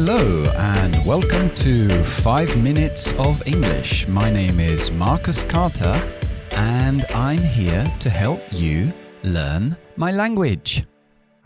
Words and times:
Hello, 0.00 0.44
and 0.56 1.04
welcome 1.04 1.50
to 1.56 1.88
5 1.88 2.56
Minutes 2.62 3.12
of 3.18 3.42
English. 3.46 4.06
My 4.06 4.30
name 4.30 4.60
is 4.60 4.92
Marcus 4.92 5.42
Carter, 5.42 5.92
and 6.52 7.04
I'm 7.12 7.42
here 7.42 7.84
to 7.98 8.08
help 8.08 8.40
you 8.52 8.92
learn 9.24 9.76
my 9.96 10.12
language. 10.12 10.86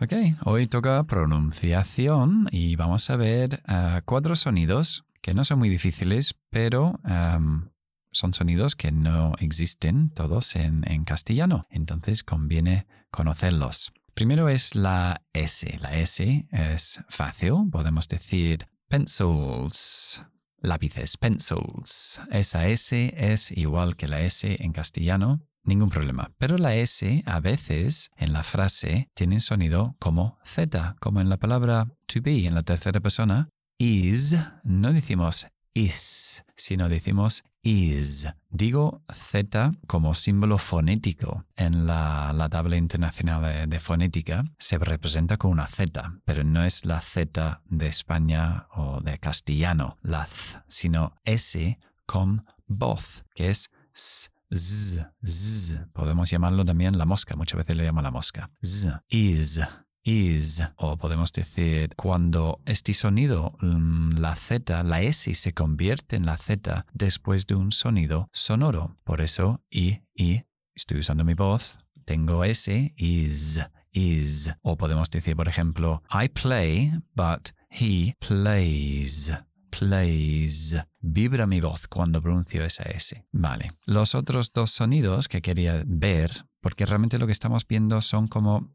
Ok, 0.03 0.13
hoy 0.45 0.67
toca 0.67 1.03
pronunciación 1.05 2.47
y 2.53 2.77
vamos 2.77 3.09
a 3.09 3.17
ver 3.17 3.59
uh, 3.71 4.03
cuatro 4.05 4.37
sonidos 4.37 5.07
que 5.23 5.33
no 5.33 5.45
son 5.45 5.59
muy 5.59 5.71
difíciles, 5.71 6.35
pero 6.51 7.01
um, 7.05 7.71
son 8.11 8.35
sonidos 8.35 8.77
que 8.77 8.93
no 8.93 9.33
existen 9.41 10.11
todos 10.11 10.57
en 10.57 11.05
castellano. 11.07 11.67
Entonces 11.71 12.23
conviene 12.23 12.87
conocerlos. 13.11 13.95
Primero 14.15 14.49
es 14.49 14.75
la 14.75 15.23
S. 15.33 15.79
La 15.81 15.97
S 15.97 16.47
es 16.51 17.01
fácil. 17.09 17.55
Podemos 17.71 18.09
decir 18.09 18.67
pencils, 18.89 20.25
lápices, 20.59 21.17
pencils. 21.17 22.21
Esa 22.31 22.69
S 22.69 23.15
es 23.17 23.51
igual 23.53 23.97
que 23.97 24.09
la 24.09 24.21
S 24.21 24.57
en 24.61 24.73
castellano. 24.73 25.41
Ningún 25.65 25.91
problema. 25.91 26.31
Pero 26.39 26.59
la 26.59 26.75
S 26.75 27.23
a 27.25 27.41
veces 27.41 28.11
en 28.17 28.33
la 28.33 28.43
frase 28.43 29.09
tiene 29.15 29.41
sonido 29.41 29.97
como 29.99 30.39
Z, 30.45 30.97
como 31.01 31.21
en 31.21 31.29
la 31.29 31.39
palabra 31.39 31.87
to 32.07 32.21
be 32.21 32.47
en 32.47 32.55
la 32.55 32.63
tercera 32.63 33.01
persona. 33.01 33.49
Is, 33.79 34.37
no 34.65 34.93
decimos 34.93 35.47
is, 35.75 36.45
sino 36.55 36.89
decimos 36.89 37.45
is. 37.63 38.29
Digo 38.51 39.03
Z 39.13 39.73
como 39.87 40.15
símbolo 40.15 40.59
fonético. 40.59 41.45
En 41.57 41.87
la, 41.87 42.49
tabla 42.51 42.77
internacional 42.77 43.69
de, 43.69 43.81
fonética 43.81 44.45
se 44.59 44.79
representa 44.79 45.37
con 45.37 45.53
una 45.53 45.67
Z, 45.67 46.21
pero 46.25 46.45
no 46.45 46.65
es 46.65 46.85
la 46.85 47.01
Z 47.01 47.63
de 47.67 47.87
España 47.87 48.67
o 48.75 49.01
de 49.01 49.19
castellano, 49.19 49.97
la 50.03 50.27
Z, 50.27 50.65
sino 50.69 51.15
S 51.25 51.79
con 52.07 52.45
voz, 52.67 53.25
que 53.35 53.51
es 53.51 53.71
S. 53.95 54.31
Z, 54.55 55.15
z. 55.23 55.89
Podemos 55.95 56.29
llamarlo 56.29 56.63
también 56.65 56.99
la 56.99 57.07
mosca, 57.07 57.37
muchas 57.37 57.57
veces 57.57 57.75
le 57.75 57.85
llama 57.85 58.03
la 58.03 58.11
mosca. 58.11 58.51
Z, 58.63 59.03
is, 59.09 59.61
is, 60.05 60.63
o 60.77 60.97
podemos 60.97 61.33
decir 61.33 61.95
cuando 61.97 62.61
este 62.67 62.93
sonido, 62.93 63.57
mm, 63.61 64.19
la 64.19 64.35
Z, 64.35 64.83
la 64.83 65.03
S 65.03 65.33
se 65.35 65.53
convierte 65.53 66.17
en 66.17 66.27
la 66.27 66.37
Z 66.37 66.87
después 66.93 67.47
de 67.47 67.55
un 67.55 67.73
sonido 67.73 68.29
sonoro. 68.33 68.97
Por 69.05 69.21
eso, 69.21 69.63
y, 69.71 70.01
y, 70.15 70.43
estoy 70.75 70.99
usando 70.99 71.25
mi 71.25 71.35
voz, 71.35 71.79
tengo 72.05 72.45
S, 72.45 72.95
is, 72.97 73.61
is. 73.93 74.53
O 74.63 74.77
podemos 74.77 75.11
decir, 75.11 75.37
por 75.37 75.49
ejemplo, 75.49 76.03
I 76.11 76.29
play, 76.29 76.93
but 77.15 77.51
he 77.71 78.15
plays 78.19 79.33
plays. 79.79 80.77
Vibra 81.01 81.47
mi 81.47 81.61
voz 81.61 81.89
cuando 81.89 82.23
pronuncio 82.23 82.65
esa 82.65 82.85
S. 82.85 83.25
Vale. 83.33 83.73
Los 83.87 84.15
otros 84.15 84.53
dos 84.53 84.71
sonidos 84.71 85.29
que 85.29 85.43
quería 85.43 85.83
ver, 85.87 86.47
porque 86.61 86.87
realmente 86.87 87.19
lo 87.19 87.27
que 87.27 87.33
estamos 87.33 87.67
viendo 87.67 88.01
son 88.01 88.29
como 88.29 88.71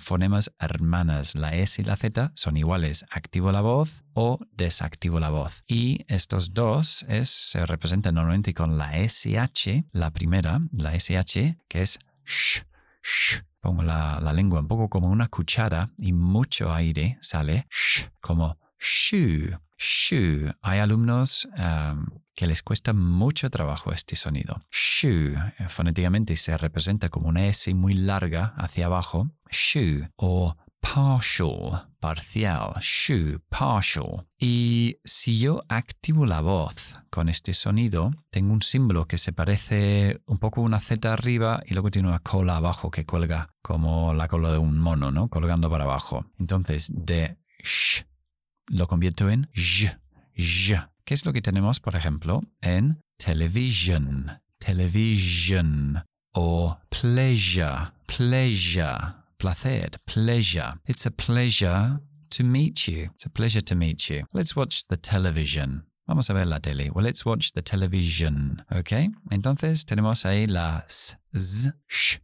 fonemas 0.00 0.52
hermanas. 0.58 1.36
La 1.36 1.54
S 1.54 1.80
y 1.80 1.84
la 1.84 1.96
Z 1.96 2.32
son 2.34 2.56
iguales. 2.56 3.04
Activo 3.10 3.52
la 3.52 3.60
voz 3.60 4.02
o 4.14 4.40
desactivo 4.52 5.20
la 5.20 5.30
voz. 5.30 5.62
Y 5.68 6.04
estos 6.08 6.54
dos 6.54 7.04
es, 7.08 7.28
se 7.28 7.64
representan 7.66 8.14
normalmente 8.14 8.54
con 8.54 8.78
la 8.78 8.92
SH, 8.98 9.84
la 9.92 10.10
primera, 10.10 10.60
la 10.72 10.94
SH, 10.94 11.58
que 11.68 11.82
es 11.82 11.98
sh, 12.24 12.62
sh. 13.02 13.42
Pongo 13.60 13.82
la, 13.82 14.20
la 14.22 14.32
lengua 14.32 14.60
un 14.60 14.68
poco 14.68 14.88
como 14.88 15.08
una 15.08 15.28
cuchara 15.28 15.90
y 15.98 16.14
mucho 16.14 16.72
aire 16.72 17.18
sale 17.20 17.66
sh, 17.70 18.08
como 18.20 18.58
shu. 18.80 19.60
Shu. 19.80 20.52
Hay 20.60 20.78
alumnos 20.78 21.48
um, 21.56 22.04
que 22.34 22.46
les 22.46 22.62
cuesta 22.62 22.92
mucho 22.92 23.48
trabajo 23.48 23.92
este 23.92 24.14
sonido. 24.14 24.62
Shu. 24.70 25.34
Fonéticamente 25.68 26.36
se 26.36 26.56
representa 26.58 27.08
como 27.08 27.28
una 27.28 27.46
S 27.46 27.72
muy 27.72 27.94
larga 27.94 28.52
hacia 28.58 28.86
abajo. 28.86 29.30
Shu. 29.50 30.06
O 30.16 30.54
partial, 30.80 31.88
parcial, 31.98 32.74
shu, 32.80 33.40
partial. 33.48 34.26
Y 34.38 34.96
si 35.04 35.38
yo 35.38 35.62
activo 35.68 36.26
la 36.26 36.40
voz 36.40 36.96
con 37.10 37.28
este 37.28 37.54
sonido, 37.54 38.10
tengo 38.30 38.52
un 38.52 38.62
símbolo 38.62 39.06
que 39.06 39.18
se 39.18 39.32
parece 39.32 40.20
un 40.26 40.38
poco 40.38 40.62
una 40.62 40.80
Z 40.80 41.12
arriba 41.12 41.62
y 41.66 41.74
luego 41.74 41.90
tiene 41.90 42.08
una 42.08 42.20
cola 42.20 42.56
abajo 42.56 42.90
que 42.90 43.06
cuelga 43.06 43.50
como 43.62 44.14
la 44.14 44.28
cola 44.28 44.52
de 44.52 44.58
un 44.58 44.78
mono, 44.78 45.10
¿no? 45.10 45.28
Colgando 45.28 45.70
para 45.70 45.84
abajo. 45.84 46.26
Entonces, 46.38 46.90
de 46.92 47.38
sh 47.62 48.09
lo 48.70 48.86
convierto 48.86 49.28
en 49.28 49.48
j, 49.54 50.00
j. 50.36 50.90
¿Qué 51.04 51.14
es 51.14 51.26
lo 51.26 51.32
que 51.32 51.42
tenemos, 51.42 51.80
por 51.80 51.96
ejemplo, 51.96 52.40
en 52.62 53.02
television, 53.18 54.40
television, 54.58 56.02
o 56.32 56.76
pleasure, 56.90 57.92
pleasure, 58.06 59.14
placer, 59.38 59.90
pleasure. 60.06 60.74
It's 60.86 61.06
a 61.06 61.10
pleasure 61.10 62.00
to 62.30 62.44
meet 62.44 62.86
you. 62.86 63.10
It's 63.14 63.26
a 63.26 63.30
pleasure 63.30 63.62
to 63.62 63.74
meet 63.74 64.08
you. 64.08 64.24
Let's 64.32 64.54
watch 64.54 64.86
the 64.88 64.96
television. 64.96 65.84
Vamos 66.06 66.30
a 66.30 66.34
ver 66.34 66.46
la 66.46 66.58
tele. 66.58 66.90
Well, 66.90 67.04
let's 67.04 67.24
watch 67.24 67.52
the 67.52 67.62
television. 67.62 68.64
¿Ok? 68.70 68.92
Entonces 69.30 69.84
tenemos 69.84 70.24
ahí 70.24 70.46
las 70.46 71.18
z, 71.32 71.74
sh, 71.88 72.18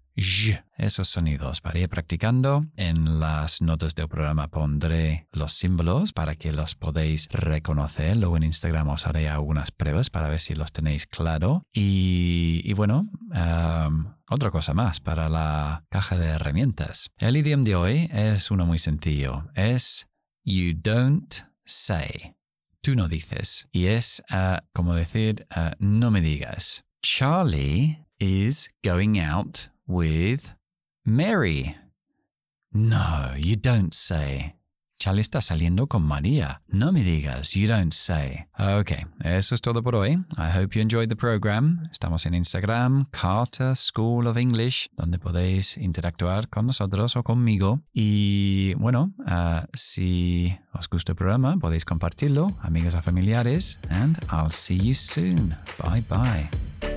esos 0.76 1.08
sonidos 1.08 1.60
para 1.60 1.86
practicando. 1.88 2.66
En 2.76 3.20
las 3.20 3.60
notas 3.60 3.94
del 3.94 4.08
programa 4.08 4.48
pondré 4.48 5.28
los 5.32 5.52
símbolos 5.52 6.12
para 6.12 6.36
que 6.36 6.52
los 6.52 6.74
podéis 6.74 7.28
reconocer. 7.30 8.16
Luego 8.16 8.36
en 8.36 8.44
Instagram 8.44 8.88
os 8.88 9.06
haré 9.06 9.28
algunas 9.28 9.70
pruebas 9.70 10.10
para 10.10 10.28
ver 10.28 10.40
si 10.40 10.54
los 10.54 10.72
tenéis 10.72 11.06
claro. 11.06 11.62
Y, 11.72 12.72
bueno, 12.74 13.10
otra 14.28 14.50
cosa 14.50 14.74
más 14.74 15.00
para 15.00 15.28
la 15.28 15.84
caja 15.90 16.16
de 16.16 16.26
herramientas. 16.26 17.10
El 17.18 17.36
idioma 17.36 17.64
de 17.64 17.76
hoy 17.76 18.08
es 18.12 18.50
uno 18.50 18.64
muy 18.66 18.78
sencillo. 18.78 19.50
Es 19.54 20.06
you 20.44 20.72
don't 20.74 21.34
say. 21.64 22.34
Tú 22.80 22.94
no 22.94 23.08
dices. 23.08 23.68
Y 23.72 23.86
es 23.86 24.22
uh, 24.30 24.64
como 24.72 24.94
decir, 24.94 25.46
uh, 25.54 25.72
no 25.78 26.10
me 26.10 26.20
digas. 26.20 26.84
Charlie 27.02 28.04
is 28.18 28.70
going 28.82 29.18
out 29.18 29.70
with 29.86 30.54
Mary. 31.04 31.76
No, 32.72 33.34
you 33.36 33.56
don't 33.56 33.94
say. 33.94 34.56
Charlie 34.98 35.20
está 35.20 35.40
saliendo 35.40 35.88
con 35.88 36.02
María. 36.02 36.62
No 36.68 36.90
me 36.90 37.02
digas, 37.02 37.52
you 37.54 37.68
don't 37.68 37.92
say. 37.92 38.46
Ok, 38.58 38.92
eso 39.24 39.54
es 39.54 39.60
todo 39.60 39.82
por 39.82 39.94
hoy. 39.94 40.12
I 40.38 40.50
hope 40.50 40.74
you 40.74 40.80
enjoyed 40.80 41.08
the 41.08 41.16
program. 41.16 41.88
Estamos 41.92 42.24
en 42.26 42.34
Instagram, 42.34 43.06
Carter 43.10 43.76
School 43.76 44.26
of 44.26 44.36
English, 44.38 44.88
donde 44.96 45.18
podéis 45.18 45.76
interactuar 45.76 46.48
con 46.48 46.66
nosotros 46.66 47.14
o 47.16 47.22
conmigo. 47.22 47.80
Y 47.92 48.74
bueno, 48.74 49.12
uh, 49.26 49.66
si 49.74 50.58
os 50.72 50.88
gusta 50.88 51.12
el 51.12 51.16
programa, 51.16 51.56
podéis 51.58 51.84
compartirlo, 51.84 52.56
amigos 52.62 52.94
o 52.94 53.02
familiares. 53.02 53.78
And 53.90 54.18
I'll 54.32 54.50
see 54.50 54.78
you 54.78 54.94
soon. 54.94 55.56
Bye 55.78 56.02
bye. 56.08 56.95